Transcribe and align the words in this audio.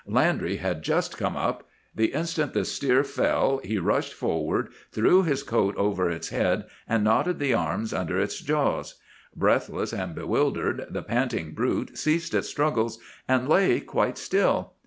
"Landry 0.07 0.55
had 0.57 0.81
just 0.81 1.15
come 1.15 1.37
up. 1.37 1.69
The 1.95 2.07
instant 2.13 2.55
the 2.55 2.65
steer 2.65 3.03
fell 3.03 3.59
he 3.63 3.77
rushed 3.77 4.13
forward, 4.15 4.69
threw 4.91 5.21
his 5.21 5.43
coat 5.43 5.75
over 5.77 6.09
its 6.09 6.29
head, 6.29 6.65
and 6.89 7.03
knotted 7.03 7.37
the 7.37 7.53
arms 7.53 7.93
under 7.93 8.19
its 8.19 8.39
jaws. 8.39 8.95
Breathless 9.35 9.93
and 9.93 10.15
bewildered, 10.15 10.87
the 10.89 11.03
panting 11.03 11.51
brute 11.51 11.95
ceased 11.99 12.33
its 12.33 12.49
struggles 12.49 12.97
and 13.27 13.47
lay 13.47 13.79
quite 13.79 14.17
still. 14.17 14.73